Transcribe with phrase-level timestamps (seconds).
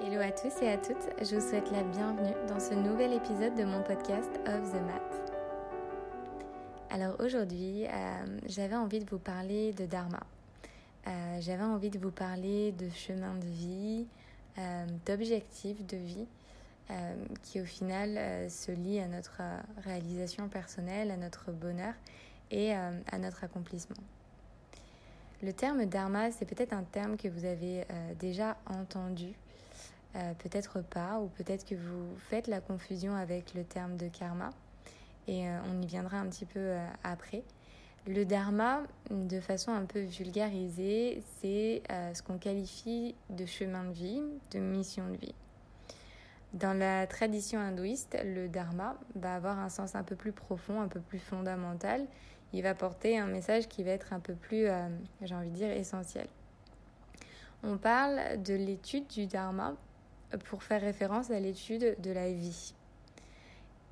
[0.00, 3.56] Hello à tous et à toutes, je vous souhaite la bienvenue dans ce nouvel épisode
[3.56, 5.32] de mon podcast Of the Mat.
[6.88, 10.20] Alors aujourd'hui, euh, j'avais envie de vous parler de Dharma.
[11.08, 14.06] Euh, j'avais envie de vous parler de chemin de vie,
[14.58, 16.26] euh, d'objectifs de vie
[17.42, 19.42] qui au final se lient à notre
[19.84, 21.92] réalisation personnelle, à notre bonheur
[22.50, 24.02] et à notre accomplissement.
[25.42, 27.84] Le terme dharma, c'est peut-être un terme que vous avez
[28.18, 29.34] déjà entendu
[30.16, 34.50] euh, peut-être pas, ou peut-être que vous faites la confusion avec le terme de karma,
[35.26, 37.42] et euh, on y viendra un petit peu euh, après.
[38.06, 41.82] Le dharma, de façon un peu vulgarisée, c'est
[42.14, 45.34] ce qu'on qualifie de chemin de vie, de mission de vie.
[46.54, 50.88] Dans la tradition hindouiste, le dharma va avoir un sens un peu plus profond, un
[50.88, 52.06] peu plus fondamental.
[52.54, 54.68] Il va porter un message qui va être un peu plus,
[55.20, 56.28] j'ai envie de dire, essentiel.
[57.62, 59.74] On parle de l'étude du dharma
[60.44, 62.74] pour faire référence à l'étude de la vie.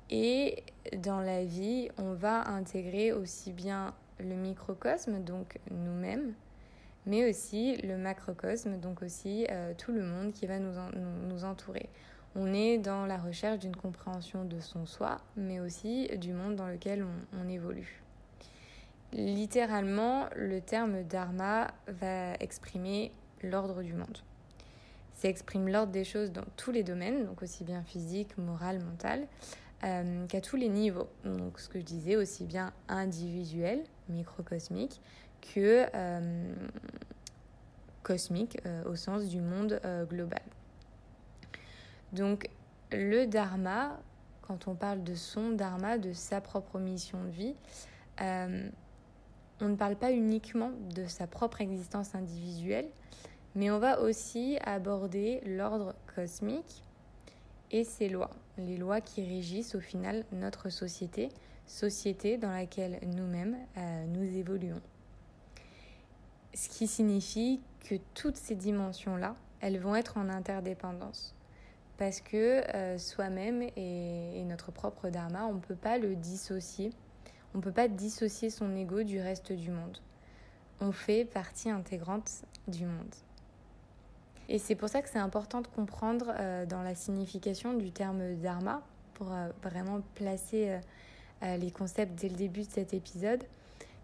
[0.09, 0.63] Et
[0.97, 6.33] dans la vie, on va intégrer aussi bien le microcosme, donc nous-mêmes,
[7.05, 10.73] mais aussi le macrocosme, donc aussi euh, tout le monde qui va nous,
[11.27, 11.89] nous, entourer.
[12.35, 16.67] On est dans la recherche d'une compréhension de son soi, mais aussi du monde dans
[16.67, 18.01] lequel on, on évolue.
[19.13, 24.17] Littéralement, le terme dharma va exprimer l'ordre du monde.
[25.17, 29.27] Ça exprime l'ordre des choses dans tous les domaines, donc aussi bien physique, moral, mental,
[29.83, 31.09] euh, qu'à tous les niveaux.
[31.25, 35.01] Donc ce que je disais, aussi bien individuel, microcosmique,
[35.41, 36.53] que euh,
[38.03, 40.43] cosmique euh, au sens du monde global.
[42.13, 42.47] Donc
[42.91, 43.99] le dharma,
[44.43, 47.55] quand on parle de son dharma, de sa propre mission de vie,
[48.19, 52.87] on ne parle pas uniquement de sa propre existence individuelle,
[53.57, 56.83] mais on va aussi aborder l'ordre cosmique
[57.71, 61.29] et ses lois, les lois qui régissent au final notre société,
[61.65, 64.79] société dans laquelle nous-mêmes euh, nous évoluons.
[66.53, 71.33] Ce qui signifie que toutes ces dimensions-là, elles vont être en interdépendance.
[71.97, 76.91] Parce que euh, soi-même et, et, notre propre dharma, on ne peut pas le dissocier.
[77.55, 79.97] On ne peut pas dissocier son ego du reste du monde.
[80.79, 83.15] On fait partie intégrante du monde.
[84.49, 88.35] Et c'est pour ça que c'est important de comprendre euh, dans la signification du terme
[88.35, 88.81] dharma,
[89.13, 90.79] pour euh, vraiment placer
[91.43, 93.43] euh, les concepts dès le début de cet épisode,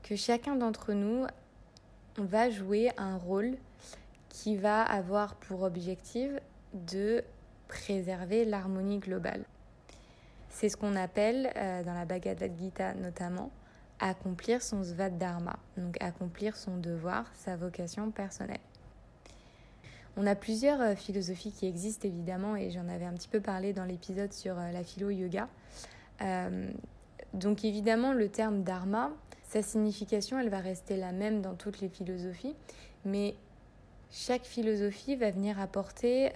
[0.02, 1.26] que chacun d'entre nous
[2.18, 3.56] va jouer un rôle
[4.28, 6.32] qui va avoir pour objectif
[6.74, 7.24] de
[7.68, 9.46] préserver l'harmonie globale.
[10.50, 11.52] C'est ce qu'on appelle,
[11.86, 13.50] dans la Bhagavad Gita notamment,
[14.00, 18.59] accomplir son Svad Dharma, donc accomplir son devoir, sa vocation personnelle.
[20.16, 23.74] On a plusieurs euh, philosophies qui existent évidemment et j'en avais un petit peu parlé
[23.74, 25.47] dans l'épisode sur euh, la philo-yoga.
[26.22, 26.69] Euh,
[27.34, 29.09] donc évidemment le terme dharma,
[29.44, 32.56] sa signification elle va rester la même dans toutes les philosophies,
[33.06, 33.34] mais
[34.12, 36.31] chaque philosophie va venir apporter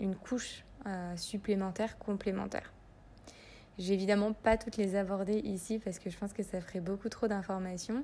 [0.00, 0.64] une couche
[1.16, 2.72] supplémentaire, complémentaire.
[3.78, 7.10] J'ai évidemment pas toutes les aborder ici parce que je pense que ça ferait beaucoup
[7.10, 8.02] trop d'informations,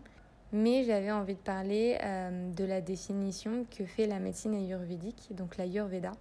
[0.52, 5.56] mais j'avais envie de parler euh, de la définition que fait la médecine ayurvédique, donc
[5.56, 6.12] l'ayurveda,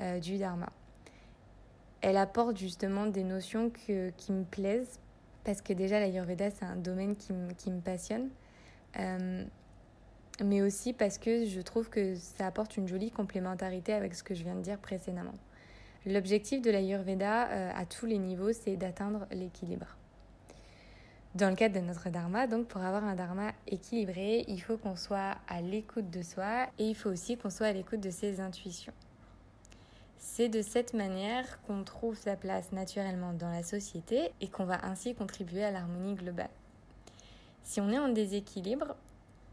[0.00, 0.68] euh, du dharma.
[2.00, 5.00] Elle apporte justement des notions que, qui me plaisent,
[5.44, 8.28] parce que déjà l'ayurveda, c'est un domaine qui, qui me passionne,
[8.98, 9.44] euh,
[10.44, 14.34] mais aussi parce que je trouve que ça apporte une jolie complémentarité avec ce que
[14.34, 15.34] je viens de dire précédemment.
[16.06, 19.96] L'objectif de l'ayurveda à tous les niveaux, c'est d'atteindre l'équilibre.
[21.34, 24.96] Dans le cadre de notre dharma, donc pour avoir un dharma équilibré, il faut qu'on
[24.96, 28.38] soit à l'écoute de soi et il faut aussi qu'on soit à l'écoute de ses
[28.38, 28.92] intuitions.
[30.18, 34.84] C'est de cette manière qu'on trouve sa place naturellement dans la société et qu'on va
[34.84, 36.50] ainsi contribuer à l'harmonie globale.
[37.64, 38.94] Si on est en déséquilibre,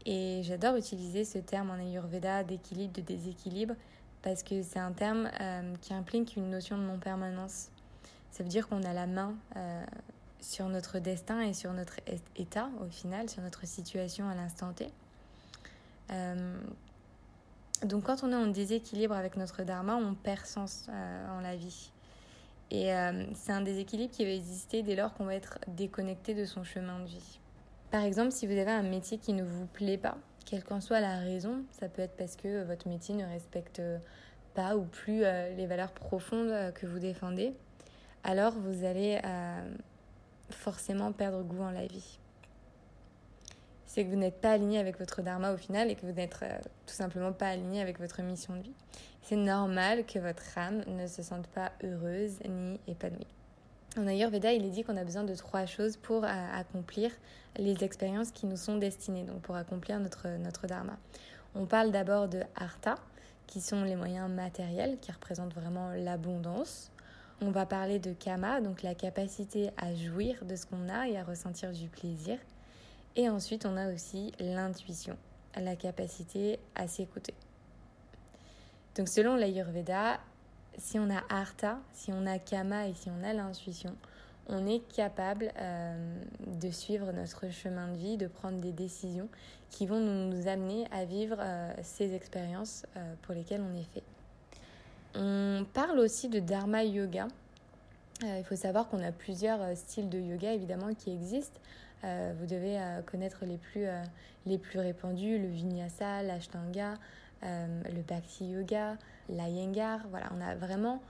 [0.04, 3.74] et j'adore utiliser ce terme en Ayurveda d'équilibre, de déséquilibre,
[4.20, 7.70] parce que c'est un terme euh, qui implique une notion de non-permanence.
[8.30, 9.84] Ça veut dire qu'on a la main euh,
[10.40, 11.96] sur notre destin et sur notre
[12.36, 14.88] état au final, sur notre situation à l'instant T.
[16.10, 16.60] Euh,
[17.84, 21.56] donc quand on est en déséquilibre avec notre dharma, on perd sens euh, en la
[21.56, 21.90] vie.
[22.70, 26.44] Et euh, c'est un déséquilibre qui va exister dès lors qu'on va être déconnecté de
[26.44, 27.40] son chemin de vie.
[27.90, 30.16] Par exemple, si vous avez un métier qui ne vous plaît pas,
[30.46, 33.82] quelle qu'en soit la raison, ça peut être parce que votre métier ne respecte
[34.54, 35.20] pas ou plus
[35.56, 37.52] les valeurs profondes que vous défendez,
[38.22, 39.20] alors vous allez
[40.54, 42.18] forcément perdre goût en la vie.
[43.86, 46.38] c'est que vous n'êtes pas aligné avec votre dharma au final et que vous n'êtes
[46.42, 48.74] euh, tout simplement pas aligné avec votre mission de vie.
[49.22, 53.26] C'est normal que votre âme ne se sente pas heureuse ni épanouie.
[53.96, 57.10] En Ayurveda, il est dit qu'on a besoin de trois choses pour euh, accomplir
[57.56, 60.96] les expériences qui nous sont destinées, donc pour accomplir notre, notre dharma.
[61.56, 62.94] On parle d'abord de artha,
[63.48, 66.92] qui sont les moyens matériels, qui représentent vraiment l'abondance.
[67.42, 71.16] On va parler de kama, donc la capacité à jouir de ce qu'on a et
[71.16, 72.38] à ressentir du plaisir.
[73.16, 75.16] Et ensuite, on a aussi l'intuition,
[75.56, 77.34] la capacité à s'écouter.
[78.94, 80.20] Donc selon l'Ayurveda,
[80.76, 83.96] si on a Artha, si on a Kama et si on a l'intuition,
[84.46, 89.28] on est capable euh, de suivre notre chemin de vie, de prendre des décisions
[89.70, 94.02] qui vont nous amener à vivre euh, ces expériences euh, pour lesquelles on est fait.
[95.14, 97.26] On parle aussi de Dharma Yoga.
[98.22, 101.58] il faut savoir qu'on a plusieurs styles de yoga évidemment qui existent.
[102.02, 103.86] vous devez connaître les plus,
[104.46, 106.94] les plus répandus, le Vinyasa, l'Ashtanga,
[107.42, 108.96] le Bhakti Yoga,
[109.28, 110.00] l'Iyengar.
[110.10, 111.02] Voilà, on a vraiment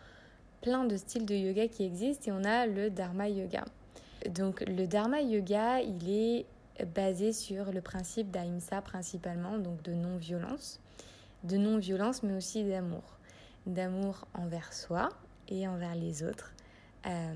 [0.62, 3.64] plein de styles de yoga qui existent et on a le Dharma Yoga.
[4.34, 6.46] Donc le Dharma Yoga, il est
[6.94, 10.80] basé sur le principe d'Ahimsa principalement, donc de non-violence.
[11.44, 13.02] De non-violence mais aussi d'amour.
[13.66, 15.10] D'amour envers soi
[15.48, 16.52] et envers les autres.
[17.06, 17.34] Euh,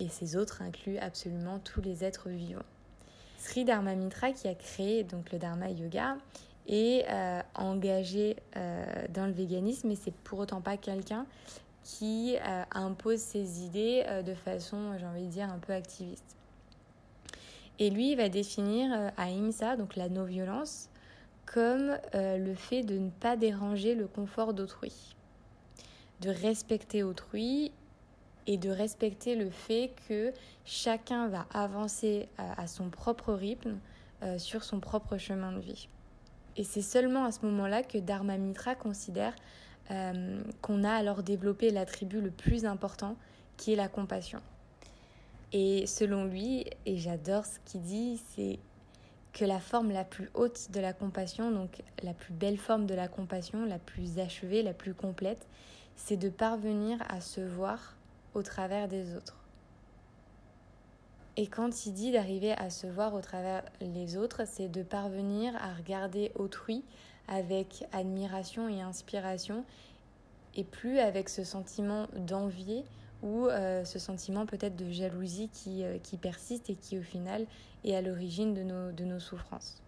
[0.00, 2.62] et ces autres incluent absolument tous les êtres vivants.
[3.38, 6.16] Sri Dharma Mitra qui a créé donc le Dharma Yoga
[6.66, 11.26] est euh, engagé euh, dans le véganisme mais c'est pour autant pas quelqu'un
[11.82, 12.36] qui
[12.72, 16.34] impose ses idées de façon, j'ai envie de dire, un peu activiste.
[17.78, 20.88] Et lui, il va définir Ahimsa, donc la non-violence,
[21.44, 25.14] comme le fait de ne pas déranger le confort d'autrui,
[26.24, 27.72] de respecter autrui
[28.46, 30.32] et de respecter le fait que
[30.64, 33.78] chacun va avancer à son propre rythme
[34.36, 35.88] sur son propre chemin de vie.
[36.56, 39.34] Et c'est seulement à ce moment-là que Dharma Mitra considère
[39.90, 43.16] euh, qu'on a alors développé l'attribut le plus important
[43.56, 44.40] qui est la compassion.
[45.52, 48.58] Et selon lui, et j'adore ce qu'il dit, c'est
[49.32, 52.94] que la forme la plus haute de la compassion, donc la plus belle forme de
[52.94, 55.46] la compassion, la plus achevée, la plus complète,
[55.96, 57.96] c'est de parvenir à se voir
[58.34, 59.44] au travers des autres.
[61.36, 65.54] Et quand il dit d'arriver à se voir au travers les autres, c'est de parvenir
[65.56, 66.84] à regarder autrui
[67.26, 69.64] avec admiration et inspiration
[70.54, 72.84] et plus avec ce sentiment d'envie
[73.22, 77.46] ou euh, ce sentiment peut-être de jalousie qui, euh, qui, persiste et qui au final
[77.84, 79.83] est à l'origine de nos, de nos souffrances.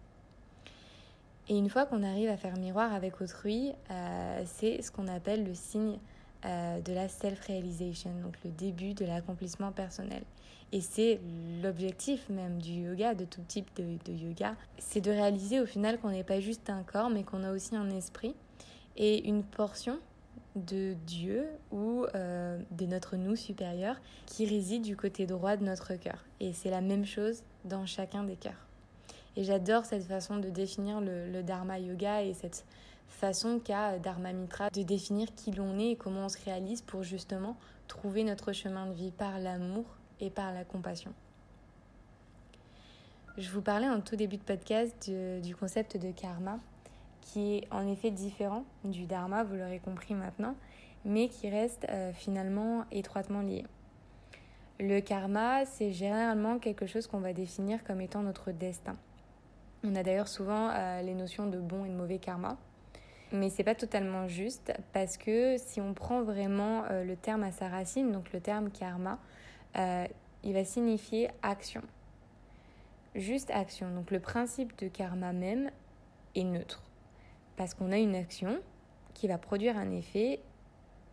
[1.49, 5.45] Et une fois qu'on arrive à faire miroir avec autrui, euh, c'est ce qu'on appelle
[5.45, 5.97] le signe
[6.43, 10.21] de la self-realization, donc le début de l'accomplissement personnel.
[10.71, 11.19] Et c'est
[11.61, 15.99] l'objectif même du yoga, de tout type de, de yoga, c'est de réaliser au final
[15.99, 18.35] qu'on n'est pas juste un corps, mais qu'on a aussi un esprit
[18.97, 19.99] et une portion
[20.57, 23.95] de Dieu ou euh, de notre nous supérieur
[24.25, 26.25] qui réside du côté droit de notre cœur.
[26.39, 28.66] Et c'est la même chose dans chacun des cœurs.
[29.37, 32.65] Et j'adore cette façon de définir le, Dharma Yoga et cette
[33.07, 37.03] façon qu'a Dharma Mitra de définir qui l'on est et comment on se réalise pour
[37.03, 37.55] justement
[37.87, 39.85] trouver notre chemin de vie par l'amour
[40.19, 41.13] et par la compassion.
[43.37, 45.07] Je vous parlais en tout début de podcast
[45.43, 46.57] du, concept de karma,
[47.21, 50.55] qui est en effet différent du dharma, vous l'aurez compris maintenant,
[51.05, 53.65] mais qui reste euh, finalement étroitement lié.
[54.79, 58.97] Le karma, c'est généralement quelque chose qu'on va définir comme étant notre destin.
[59.83, 62.57] On a d'ailleurs souvent euh, les notions de bon et de mauvais karma,
[63.31, 67.51] mais c'est pas totalement juste parce que si on prend vraiment euh, le terme à
[67.51, 69.19] sa racine, donc le terme karma,
[69.77, 70.07] euh,
[70.43, 71.81] il va signifier action.
[73.13, 73.91] Juste action.
[73.91, 75.69] Donc le principe de karma même
[76.35, 76.81] est neutre.
[77.55, 78.59] Parce qu'on a une action
[79.13, 80.39] qui va produire un effet,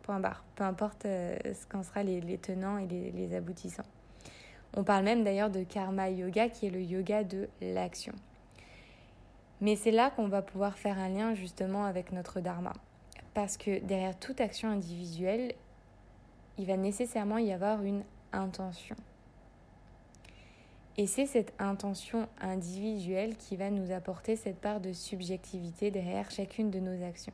[0.03, 0.43] point barre.
[0.55, 3.85] Peu importe ce qu'en sera les, tenants et les aboutissants.
[4.75, 8.13] On parle même d'ailleurs de karma yoga qui est le yoga de l'action.
[9.65, 12.71] Mais c'est là qu'on va pouvoir faire un lien justement avec notre dharma.
[13.33, 15.55] Parce que derrière toute action individuelle,
[16.59, 18.95] il va nécessairement y avoir une intention.
[20.97, 26.69] Et c'est cette intention individuelle qui va nous apporter cette part de subjectivité derrière chacune
[26.69, 27.33] de nos actions.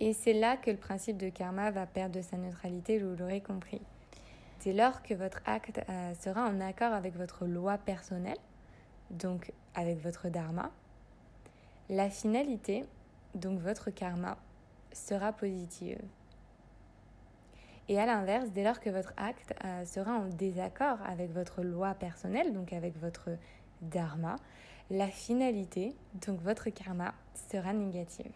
[0.00, 3.80] Et c'est là que le principe de karma va perdre sa neutralité, vous l'aurez compris.
[4.58, 8.36] C'est lors que votre acte euh, sera en accord avec votre loi personnelle,
[9.10, 10.70] donc avec votre dharma,
[11.88, 12.84] la finalité,
[13.34, 14.36] donc votre karma,
[14.92, 16.00] sera positive.
[17.88, 21.94] Et à l'inverse, dès lors que votre acte euh, sera en désaccord avec votre loi
[21.94, 23.30] personnelle, donc avec votre
[23.80, 24.36] dharma,
[24.90, 25.94] la finalité,
[26.26, 27.14] donc votre karma,
[27.50, 28.32] sera négative.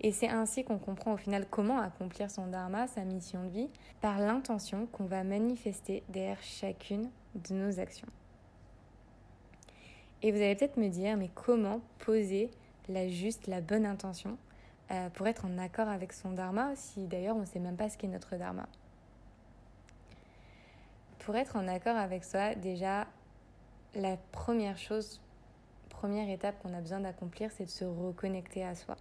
[0.00, 3.68] Et c'est ainsi qu'on comprend au final comment accomplir son dharma, sa mission de vie,
[4.00, 8.08] par l'intention qu'on va manifester derrière chacune de nos actions.
[10.24, 12.50] Et vous allez peut-être me dire, mais comment poser
[12.88, 14.38] la juste, la bonne intention
[14.90, 17.90] euh, pour être en accord avec son dharma, si d'ailleurs on ne sait même pas
[17.90, 18.66] ce qu'est notre dharma?
[21.18, 23.06] Pour être en accord avec soi, déjà,
[23.94, 25.20] la première chose,
[25.90, 28.96] première étape qu'on a besoin d'accomplir, c'est de se reconnecter à soi.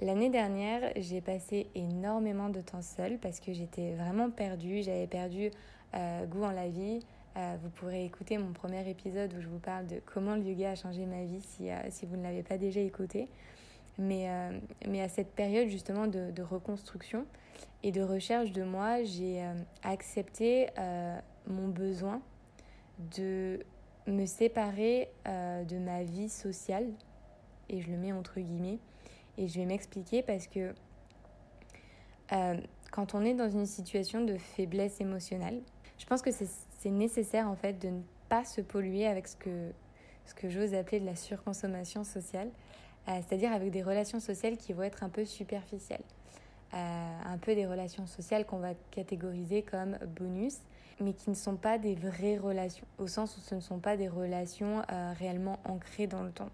[0.00, 5.52] L'année dernière, j'ai passé énormément de temps seule parce que j'étais vraiment perdue, j'avais perdu
[5.94, 6.98] euh, goût en la vie.
[7.36, 10.70] Euh, vous pourrez écouter mon premier épisode où je vous parle de comment le yoga
[10.70, 13.28] a changé ma vie si, euh, si vous ne l'avez pas déjà écouté.
[13.96, 14.28] Mais,
[14.88, 17.26] mais à cette période justement de, reconstruction
[17.84, 19.40] et de recherche de moi, j'ai
[19.84, 20.66] accepté
[21.46, 22.20] mon besoin
[23.16, 23.60] de
[24.08, 26.88] me séparer de ma vie sociale,
[27.68, 28.80] et je le mets entre guillemets,
[29.38, 30.74] et je vais m'expliquer parce que
[32.32, 32.56] euh,
[32.90, 35.60] quand on est dans une situation de faiblesse émotionnelle,
[35.98, 36.48] je pense que c'est
[36.90, 39.70] nécessaire en fait de ne pas se polluer avec ce que,
[40.26, 42.50] ce que j'ose appeler de la surconsommation sociale,
[43.08, 46.04] euh, c'est-à-dire avec des relations sociales qui vont être un peu superficielles.
[46.72, 50.58] Euh, un peu des relations sociales qu'on va catégoriser comme bonus,
[51.00, 53.96] mais qui ne sont pas des vraies relations, au sens où ce ne sont pas
[53.96, 54.82] des relations
[55.18, 56.50] réellement ancrées dans le temps.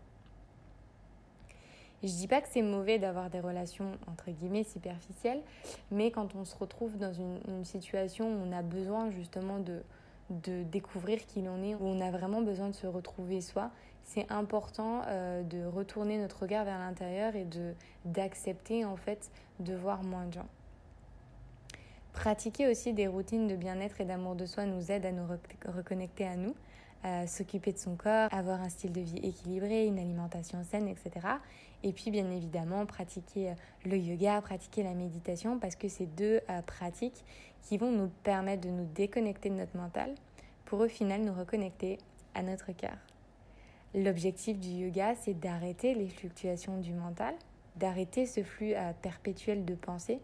[2.03, 5.43] Je dis pas que c'est mauvais d'avoir des relations entre guillemets superficielles,
[5.91, 9.83] mais quand on se retrouve dans une, situation où on a besoin justement de,
[10.31, 13.71] de découvrir qui l'on est, où on a vraiment besoin de se retrouver soi,
[14.05, 17.47] c'est important euh, de retourner notre regard vers l'intérieur et
[18.05, 20.49] d'accepter en fait de voir moins de gens.
[22.13, 25.27] Pratiquer aussi des routines de bien-être et d'amour de soi nous aide à nous
[25.69, 26.55] reconnecter à nous,
[27.29, 31.27] s'occuper de son corps, avoir un style de vie équilibré, une alimentation saine, etc.
[31.83, 36.41] Et puis bien évidemment pratiquer euh, le yoga, pratiquer la méditation, parce que c'est deux
[36.51, 37.25] euh, pratiques
[37.63, 40.15] qui vont nous permettre de nous déconnecter de notre mental
[40.67, 41.99] pour au final nous reconnecter
[42.35, 42.97] à notre cœur.
[43.95, 47.35] L'objectif du yoga, c'est d'arrêter les fluctuations du mental,
[47.77, 50.21] d'arrêter ce flux euh, perpétuel de pensée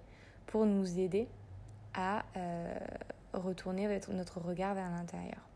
[0.47, 1.27] pour nous aider
[1.95, 2.25] à
[3.33, 5.47] retourner notre regard vers l'intérieur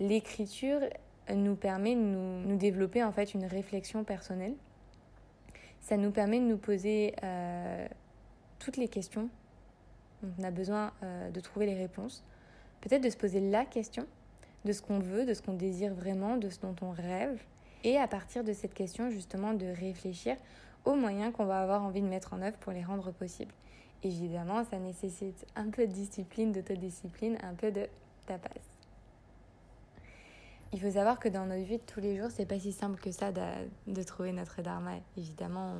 [0.00, 0.80] l'écriture
[1.34, 4.54] nous permet de nous, développer en fait une réflexion personnelle.
[5.88, 7.88] Ça nous permet de nous poser euh,
[8.58, 9.30] toutes les questions.
[10.22, 12.22] On a besoin euh, de trouver les réponses.
[12.82, 14.04] Peut-être de se poser la question
[14.66, 17.40] de ce qu'on veut, de ce qu'on désire vraiment, de ce dont on rêve.
[17.84, 20.36] Et à partir de cette question, justement, de réfléchir
[20.84, 23.54] aux moyens qu'on va avoir envie de mettre en œuvre pour les rendre possibles.
[24.02, 27.86] Évidemment, ça nécessite un peu de discipline, d'autodiscipline, un peu de
[28.26, 28.50] tapas.
[30.72, 33.00] Il faut savoir que dans notre vie de tous les jours, c'est pas si simple
[33.00, 34.92] que ça de, trouver notre dharma.
[35.16, 35.74] Évidemment,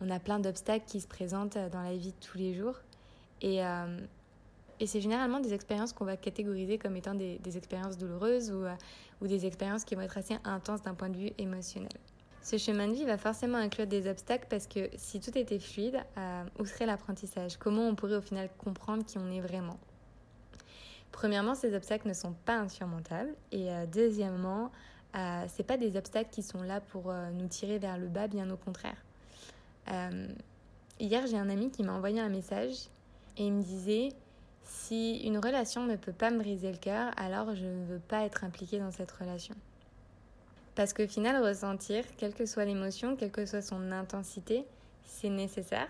[0.00, 2.78] on, a plein d'obstacles qui se présentent dans la vie de tous les jours.
[3.40, 3.98] Et, euh,
[4.78, 8.74] et c'est généralement des expériences qu'on va catégoriser comme étant des, expériences douloureuses ou, euh,
[9.20, 11.92] ou des expériences qui vont être assez intenses d'un point de vue émotionnel.
[12.44, 15.98] Ce chemin de vie va forcément inclure des obstacles parce que si tout était fluide,
[16.18, 17.56] euh, où serait l'apprentissage?
[17.56, 19.78] Comment on pourrait au final comprendre qui on est vraiment?
[21.14, 23.32] Premièrement, ces obstacles ne sont pas insurmontables.
[23.52, 24.72] Et euh, deuxièmement,
[25.14, 28.26] euh, ce pas des obstacles qui sont là pour euh, nous tirer vers le bas,
[28.26, 28.96] bien au contraire.
[29.92, 30.26] Euh,
[30.98, 32.88] hier, j'ai un ami qui m'a envoyé un message
[33.36, 34.08] et il me disait
[34.64, 38.24] si une relation ne peut pas me briser le cœur, alors je ne veux pas
[38.24, 39.54] être impliquée dans cette relation.
[40.74, 44.64] Parce qu'au final, ressentir, quelle que soit l'émotion, quelle que soit son intensité,
[45.04, 45.88] c'est nécessaire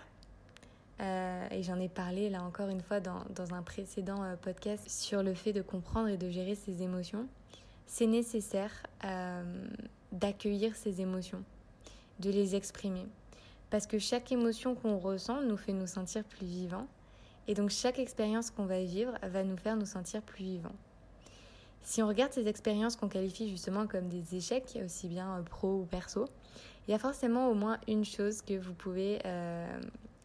[1.01, 4.89] euh, et j'en ai parlé là encore une fois dans, dans un précédent euh, podcast
[4.89, 7.27] sur le fait de comprendre et de gérer ses émotions.
[7.85, 8.71] C'est nécessaire
[9.03, 9.67] euh,
[10.11, 11.43] d'accueillir ces émotions,
[12.19, 13.05] de les exprimer.
[13.69, 16.87] Parce que chaque émotion qu'on ressent nous fait nous sentir plus vivants.
[17.47, 20.75] Et donc chaque expérience qu'on va vivre va nous faire nous sentir plus vivants.
[21.83, 25.85] Si on regarde ces expériences qu'on qualifie justement comme des échecs, aussi bien pro ou
[25.85, 26.25] perso,
[26.87, 29.19] il y a forcément au moins une chose que vous pouvez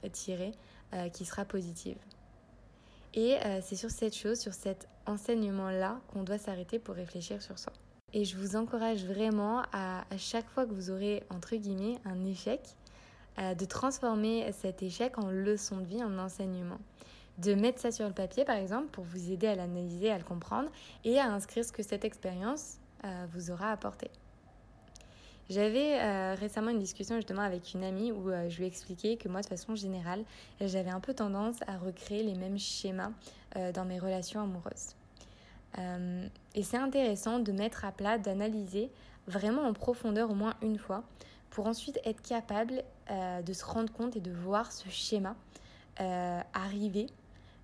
[0.09, 0.53] tirer
[0.95, 1.99] euh, qui sera positive.
[3.15, 7.59] Et euh, c'est sur cette chose, sur cet enseignement-là qu'on doit s'arrêter pour réfléchir sur
[7.59, 7.73] soi.
[8.13, 12.61] Et je vous encourage vraiment à, chaque fois que vous aurez, entre guillemets, un échec,
[13.39, 16.79] euh, de transformer cet échec en leçon de vie, en enseignement.
[17.39, 20.25] De mettre ça sur le papier, par exemple, pour vous aider à l'analyser, à le
[20.25, 20.69] comprendre,
[21.05, 22.79] et à inscrire ce que cette expérience
[23.33, 24.11] vous aura apporté.
[25.51, 29.29] J'avais euh, récemment une discussion justement avec une amie où euh, je lui expliquais que
[29.29, 30.23] moi de façon générale
[30.61, 33.11] j'avais un peu tendance à recréer les mêmes schémas
[33.57, 34.95] euh, dans mes relations amoureuses.
[36.55, 38.91] et c'est intéressant de mettre à plat, d'analyser
[39.27, 41.03] vraiment en profondeur au moins une fois
[41.51, 42.85] pour ensuite être capable
[43.45, 45.35] de se rendre compte et de voir ce schéma
[45.97, 47.07] arriver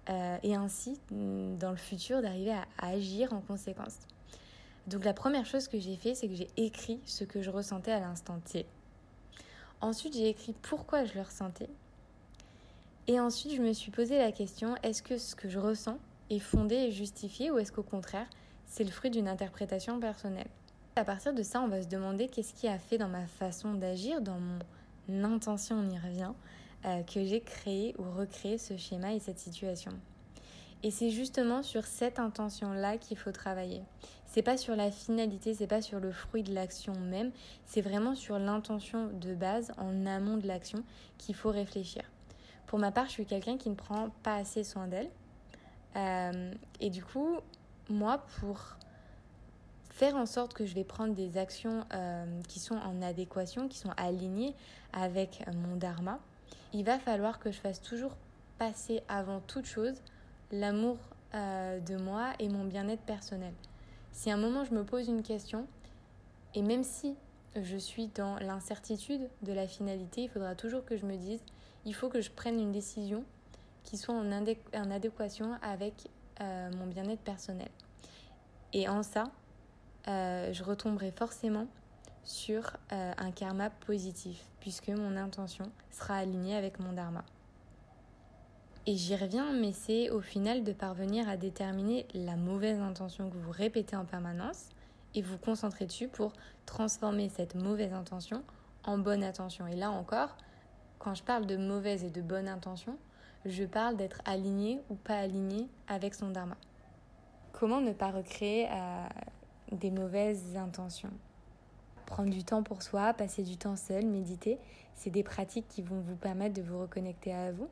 [0.08, 3.98] et ainsi dans le futur d'arriver à, agir en conséquence.
[4.86, 7.92] Donc la première chose que j'ai fait c'est que j'ai écrit ce que je ressentais
[7.92, 8.66] à l'instant T.
[9.80, 11.68] Ensuite j'ai écrit pourquoi je le ressentais.
[13.08, 15.98] Et ensuite je me suis posé la question est-ce que ce que je ressens
[16.30, 18.26] est fondé et justifié ou est-ce qu'au contraire
[18.66, 20.48] c'est le fruit d'une interprétation personnelle?
[20.96, 23.74] À partir de ça, on va se demander qu'est-ce qui a fait dans ma façon
[23.74, 24.38] d'agir, dans
[25.08, 26.32] mon intention, on y revient,
[26.86, 29.92] euh, que j'ai créé ou recréé ce schéma et cette situation.
[30.82, 33.82] Et c'est justement sur cette intention-là qu'il faut travailler.
[34.26, 37.32] C'est pas sur la finalité, c'est pas sur le fruit de l'action même,
[37.64, 40.82] c'est vraiment sur l'intention de base en amont de l'action
[41.18, 42.02] qu'il faut réfléchir.
[42.66, 45.08] Pour ma part, je suis quelqu'un qui ne prend pas assez soin d'elle.
[45.96, 47.38] Euh, et du coup,
[47.88, 48.76] moi, pour
[49.90, 53.78] faire en sorte que je vais prendre des actions euh, qui sont en adéquation, qui
[53.78, 54.54] sont alignées
[54.92, 56.18] avec mon dharma,
[56.74, 58.16] il va falloir que je fasse toujours
[58.58, 59.94] passer avant toute chose
[60.52, 60.98] l'amour
[61.34, 63.52] euh, de moi et mon bien-être personnel.
[64.12, 65.66] Si à un moment je me pose une question,
[66.54, 67.16] et même si
[67.54, 71.40] je suis dans l'incertitude de la finalité, il faudra toujours que je me dise,
[71.84, 73.24] il faut que je prenne une décision
[73.82, 74.32] qui soit en,
[74.90, 76.08] adéquation avec
[76.40, 77.68] euh, mon bien-être personnel.
[78.72, 79.24] Et en ça,
[80.08, 81.66] euh, je retomberai forcément
[82.24, 87.22] sur un karma positif, puisque mon intention sera alignée avec mon dharma.
[88.88, 93.36] Et j'y reviens, mais c'est au final de parvenir à déterminer la mauvaise intention que
[93.36, 94.68] vous répétez en permanence
[95.16, 96.32] et vous concentrer dessus pour
[96.66, 98.44] transformer cette mauvaise intention
[98.84, 99.66] en bonne intention.
[99.66, 100.36] Et là encore,
[101.00, 102.96] quand je parle de mauvaise et de bonne intention,
[103.44, 106.56] je parle d'être aligné ou pas aligné avec son dharma.
[107.52, 109.06] Comment ne pas recréer euh,
[109.72, 111.12] des mauvaises intentions?
[112.04, 114.58] Prendre du temps pour soi, passer du temps seul, méditer,
[114.94, 117.68] c'est des pratiques qui vont vous permettre de vous reconnecter à vous.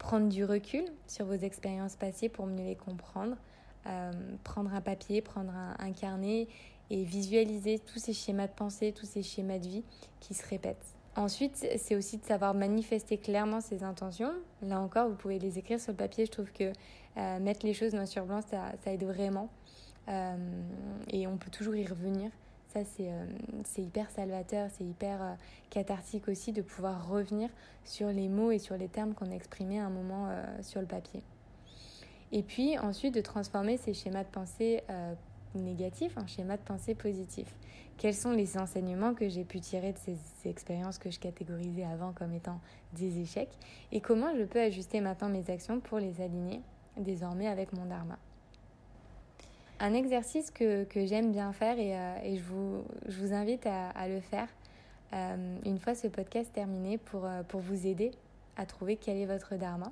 [0.00, 3.36] Prendre du recul sur vos expériences passées pour mieux les comprendre.
[3.86, 4.10] Euh,
[4.44, 6.48] prendre un papier, prendre un, carnet
[6.88, 9.84] et visualiser tous ces schémas de pensée, tous ces schémas de vie
[10.18, 10.96] qui se répètent.
[11.16, 14.32] Ensuite, c'est aussi de savoir manifester clairement ses intentions.
[14.62, 16.24] Là encore, vous pouvez les écrire sur le papier.
[16.24, 16.72] Je trouve que
[17.18, 19.50] euh, mettre les choses noir sur blanc, ça, aide vraiment.
[20.08, 20.36] Euh,
[21.08, 22.30] et on peut toujours y revenir.
[22.72, 23.26] Ça, c'est euh,
[23.78, 25.34] hyper salvateur, c'est hyper euh,
[25.70, 27.50] cathartique aussi de pouvoir revenir
[27.84, 30.28] sur les mots et sur les termes qu'on a exprimés à un moment
[30.62, 31.22] sur le papier.
[32.32, 34.82] Et puis ensuite de transformer ces schémas de pensée
[35.54, 37.54] négatifs en schémas de pensée positifs.
[37.98, 42.12] Quels sont les enseignements que j'ai pu tirer de ces, expériences que je catégorisais avant
[42.12, 42.60] comme étant
[42.94, 43.52] des échecs?
[43.92, 46.62] Et comment je peux ajuster maintenant mes actions pour les aligner
[46.96, 48.18] désormais avec mon dharma?
[49.82, 54.08] Un exercice que, que j'aime bien faire et, euh, je, vous, je vous invite à,
[54.08, 54.48] le faire
[55.14, 58.10] euh, une fois ce podcast terminé pour, euh, pour vous aider
[58.58, 59.90] à trouver quel est votre dharma.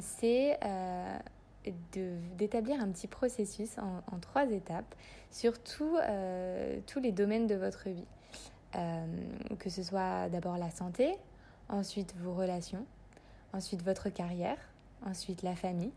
[0.00, 0.58] C'est
[1.92, 4.94] d'établir un petit processus en, en trois étapes
[5.30, 5.96] sur tout,
[6.86, 8.04] tous les domaines de votre vie.
[9.58, 11.14] que ce soit d'abord la santé,
[11.68, 12.84] ensuite vos relations,
[13.52, 14.58] ensuite votre carrière,
[15.06, 15.92] ensuite la famille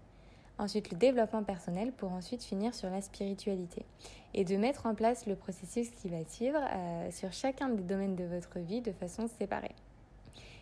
[0.57, 3.85] ensuite le développement personnel pour ensuite finir sur la spiritualité
[4.33, 8.15] et de mettre en place le processus qui va suivre euh, sur chacun des domaines
[8.15, 9.75] de votre vie de façon séparée.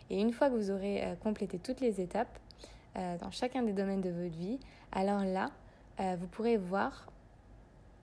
[0.09, 2.39] Et une fois que vous aurez euh, complété toutes les étapes
[2.97, 4.59] euh, dans chacun des domaines de votre vie,
[4.91, 5.51] alors là,
[6.17, 7.11] vous pourrez voir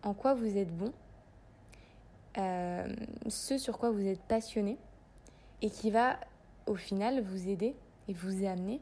[0.05, 0.93] en quoi vous êtes bon,
[2.37, 4.77] ce sur quoi vous êtes passionné
[5.63, 6.21] et qui va
[6.67, 7.75] au final vous aider
[8.07, 8.81] et vous amener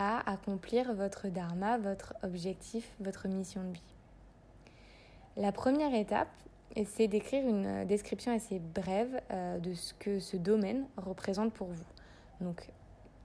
[0.00, 3.94] à accomplir votre dharma, votre objectif, votre mission de vie.
[5.36, 6.30] La première étape,
[6.86, 11.84] c'est d'écrire une description assez brève euh, de ce que ce domaine représente pour vous.
[12.40, 12.70] Donc,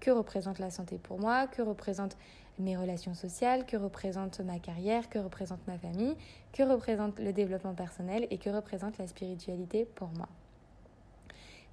[0.01, 2.17] que représente la santé pour moi, que représente
[2.59, 6.17] mes relations sociales, que représente ma carrière, que représente ma famille,
[6.51, 10.27] que représente le développement personnel et que représente la spiritualité pour moi.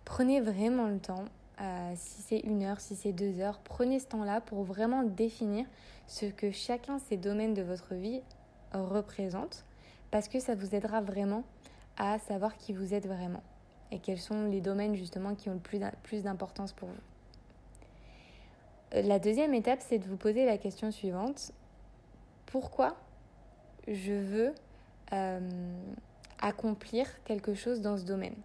[0.04, 1.24] Prenez vraiment le temps
[1.60, 5.66] euh, si c'est une heure, si c'est deux heures, prenez ce temps-là pour vraiment définir
[6.06, 8.20] ce que chacun ces domaines de votre vie
[8.72, 9.64] représente,
[10.10, 11.44] parce que ça vous aidera vraiment
[11.98, 13.42] à savoir qui vous êtes vraiment
[13.90, 16.94] et quels sont les domaines justement qui ont le plus d'importance pour vous.
[19.02, 21.52] La deuxième étape, c'est de vous poser la question suivante.
[22.46, 22.96] Pourquoi
[23.88, 24.54] je veux
[25.12, 25.40] euh,
[26.40, 28.36] accomplir quelque chose dans ce domaine?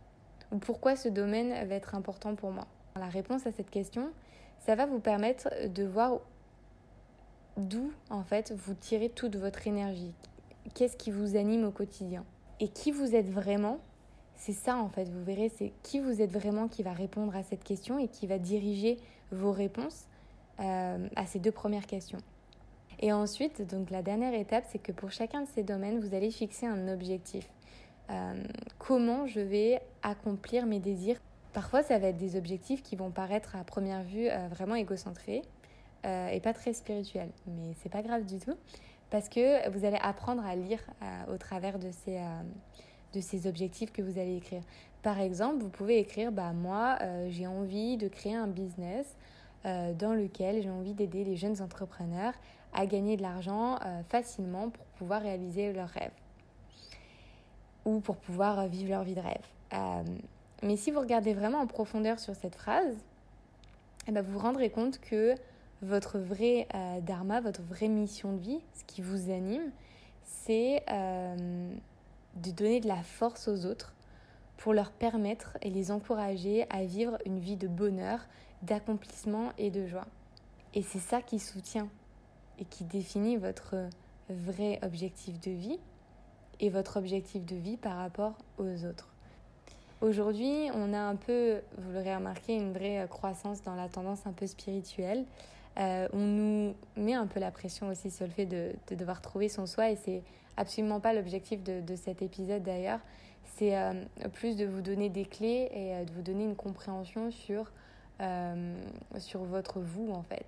[0.51, 2.65] Ou pourquoi ce domaine va être important pour moi?
[2.97, 4.11] La réponse à cette question,
[4.59, 6.19] ça va vous permettre de voir
[7.57, 10.13] d'où en fait vous tirez toute votre énergie.
[10.73, 12.25] Qu'est-ce qui vous anime au quotidien?
[12.59, 13.79] Et qui vous êtes vraiment?
[14.35, 17.43] C'est ça en fait, vous verrez, c'est qui vous êtes vraiment qui va répondre à
[17.43, 18.97] cette question et qui va diriger
[19.31, 20.05] vos réponses
[20.59, 22.19] euh, à ces deux premières questions.
[22.99, 26.31] Et ensuite, donc la dernière étape, c'est que pour chacun de ces domaines, vous allez
[26.31, 27.47] fixer un objectif.
[28.09, 28.43] Euh,
[28.79, 31.19] comment je vais accomplir mes désirs
[31.57, 35.41] Parfois, ça va être des objectifs qui vont paraître à première vue euh, vraiment égocentrés
[36.31, 37.31] et pas très spirituels.
[37.47, 38.53] Mais c'est pas grave du tout
[39.09, 40.79] parce que vous allez apprendre à lire
[41.29, 42.21] au travers de ces,
[43.13, 44.61] de ces objectifs que vous allez écrire.
[45.01, 49.17] Par exemple, vous pouvez écrire bah, Moi, j'ai envie de créer un business
[49.67, 52.33] euh, dans lequel j'ai envie d'aider les jeunes entrepreneurs
[52.73, 56.13] à gagner de l'argent euh, facilement pour pouvoir réaliser leurs rêves
[57.83, 60.36] ou pour pouvoir euh, vivre leur vie de rêve.
[60.63, 62.95] Mais si vous regardez vraiment en profondeur sur cette phrase,
[64.07, 65.35] eh ben, vous vous rendrez compte que
[65.81, 66.67] votre vrai
[67.03, 69.71] dharma, votre vraie mission de vie, ce qui vous anime,
[70.23, 73.93] c'est de donner de la force aux autres
[74.57, 78.21] pour leur permettre et les encourager à vivre une vie de bonheur,
[78.63, 80.07] d'accomplissement et de joie.
[80.73, 81.89] Et c'est ça qui soutient
[82.59, 83.75] et qui définit votre
[84.29, 85.79] vrai objectif de vie
[86.59, 89.09] et votre objectif de vie par rapport aux autres.
[90.01, 94.31] Aujourd'hui, on a un peu, vous l'aurez remarqué, une vraie croissance dans la tendance un
[94.31, 95.25] peu spirituelle.
[95.79, 99.49] Euh, on nous met un peu la pression aussi sur le fait de, devoir trouver
[99.49, 100.23] son soi et c'est
[100.55, 102.99] absolument pas l'objectif de, de, cet épisode d'ailleurs.
[103.43, 103.93] C'est euh,
[104.33, 107.71] plus de vous donner des clés et euh, de vous donner une compréhension sur
[108.19, 108.73] euh,
[109.19, 110.45] sur votre vous en fait.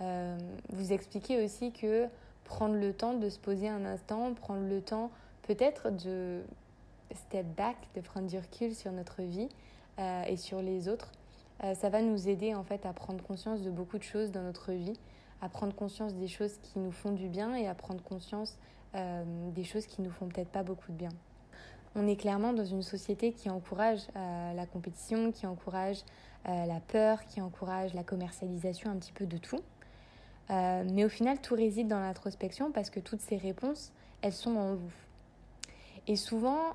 [0.00, 0.38] Euh,
[0.70, 2.06] vous expliquez aussi que
[2.44, 5.10] prendre le temps de se poser un instant, prendre le temps
[5.42, 6.40] peut-être de
[7.14, 9.48] step back, de prendre du recul sur notre vie
[9.98, 11.12] euh, et sur les autres,
[11.74, 14.72] ça va nous aider en fait à prendre conscience de beaucoup de choses dans notre
[14.72, 14.98] vie,
[15.42, 18.56] à prendre conscience des choses qui nous font du bien et à prendre conscience
[18.94, 21.10] des choses qui nous font peut-être pas beaucoup de bien.
[21.94, 25.98] On est clairement dans une société qui encourage la compétition, qui encourage
[26.48, 29.60] euh, la peur, qui encourage la commercialisation un petit peu de tout.
[30.48, 33.92] Euh, mais au final, tout réside dans l'introspection parce que toutes ces réponses,
[34.22, 34.92] elles sont en vous.
[36.06, 36.74] Et souvent,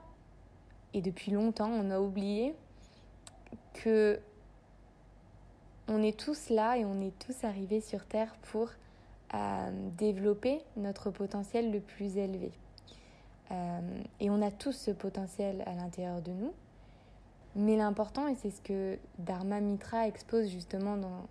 [0.95, 2.55] et depuis longtemps, on a oublié
[3.73, 4.17] que
[5.89, 8.69] on est tous là et on est tous arrivés sur Terre pour
[9.33, 12.51] euh, développer notre potentiel le plus élevé.
[14.19, 16.53] et on a tous ce potentiel à l'intérieur de nous.
[17.55, 21.27] Mais l'important, et c'est ce que Dharma Mitra expose justement dans,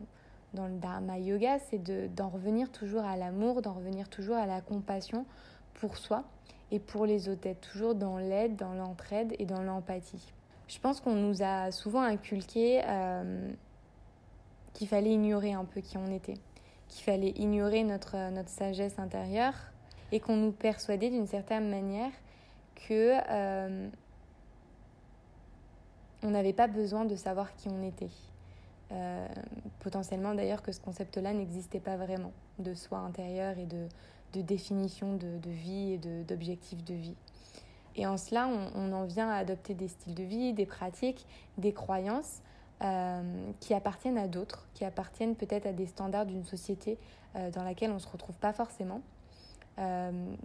[0.52, 1.82] dans le Dharma Yoga, c'est
[2.14, 5.24] d'en revenir toujours à l'amour, d'en revenir toujours à la compassion
[5.72, 6.24] pour soi
[6.70, 10.32] et pour les autres, être toujours dans l'aide, dans l'entraide et dans l'empathie.
[10.68, 13.52] Je pense qu'on nous a souvent inculqué euh,
[14.72, 16.38] qu'il fallait ignorer un peu qui on était,
[16.88, 19.54] qu'il fallait ignorer notre, notre sagesse intérieure
[20.10, 22.10] et qu'on nous persuadait d'une certaine manière
[22.88, 23.88] que euh,
[26.22, 28.10] on n'avait pas besoin de savoir qui on était.
[28.92, 29.26] Euh,
[29.80, 33.88] potentiellement d'ailleurs que ce concept-là n'existait pas vraiment, de soi intérieur et de,
[34.42, 37.16] définition de, vie et d'objectifs de, vie.
[37.96, 41.26] Et en cela, on, en vient à adopter des styles de vie, des pratiques,
[41.58, 42.42] des croyances
[42.82, 43.22] euh,
[43.60, 46.98] qui appartiennent à d'autres, qui appartiennent peut-être à des standards d'une société
[47.36, 49.00] euh, dans laquelle on ne se retrouve pas forcément,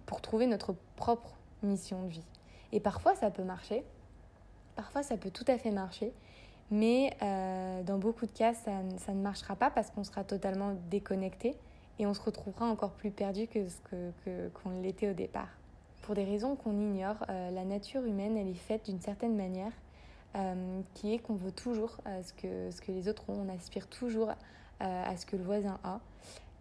[0.07, 2.25] pour trouver notre propre mission de vie.
[2.71, 3.83] Et parfois, ça peut marcher,
[4.79, 6.13] Parfois, ça peut tout à fait marcher,
[6.71, 8.71] mais euh, dans beaucoup de cas, ça,
[9.11, 11.57] ne marchera pas parce qu'on sera totalement déconnecté
[11.99, 15.49] et on se retrouvera encore plus perdu que ce qu'on que, l'était au départ.
[16.01, 19.73] Pour des raisons qu'on ignore, euh, la nature humaine, elle est faite d'une certaine manière
[20.35, 23.87] euh, qui est qu'on veut toujours ce, que, ce que les autres ont, on aspire
[23.87, 24.33] toujours
[24.79, 25.99] à ce que le voisin a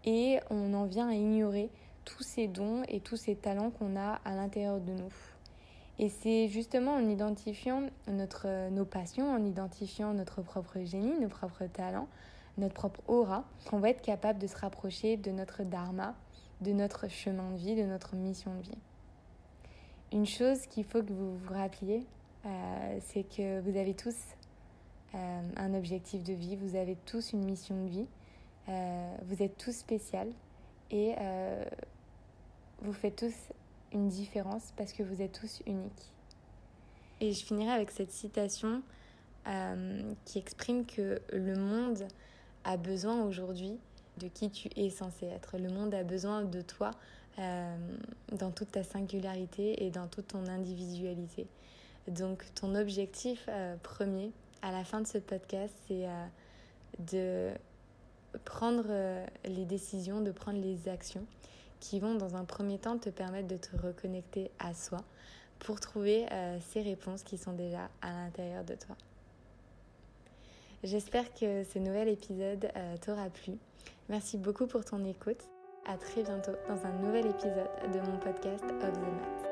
[0.05, 1.71] et on en vient à ignorer
[2.05, 5.13] tous ces dons et tous ces talents qu'on a à l'intérieur de nous.
[5.99, 11.67] Et c'est justement en identifiant notre, nos passions, en identifiant notre propre génie, nos propres
[11.67, 12.09] talents,
[12.59, 16.15] notre propre aura, qu'on va être capable de se rapprocher de notre dharma,
[16.61, 18.79] de notre chemin de vie, de notre mission de vie.
[20.13, 22.05] Une chose qu'il faut que vous vous rappeliez,
[22.47, 24.17] euh, c'est que vous avez tous
[25.15, 28.07] euh, un objectif de vie, vous avez tous une mission de vie,
[28.69, 30.29] euh, vous êtes tous spécial
[30.91, 31.15] et
[32.81, 33.35] vous faites tous
[33.93, 36.13] une différence parce que vous êtes tous uniques.
[37.21, 38.83] Et je finirai avec cette citation
[40.25, 42.07] qui exprime que le monde
[42.69, 43.79] a besoin aujourd'hui
[44.19, 45.59] de qui tu es censé être.
[45.59, 46.91] Le monde a besoin de toi
[47.39, 47.77] euh,
[48.33, 51.47] dans toute ta singularité et dans toute ton individualité.
[52.09, 56.07] Donc ton objectif euh, premier à la fin de ce podcast, c'est
[57.13, 57.51] de
[58.45, 58.87] prendre
[59.45, 61.25] les décisions, de prendre les actions
[61.81, 64.99] qui vont dans un premier temps te permettre de te reconnecter à soi
[65.59, 68.97] pour trouver euh, ces réponses qui sont déjà à l'intérieur de toi.
[70.85, 73.55] J'espère que ce nouvel épisode euh, t'aura plu.
[74.09, 75.43] Merci beaucoup pour ton écoute.
[75.87, 79.48] À très bientôt dans un nouvel épisode de mon podcast Of the Map.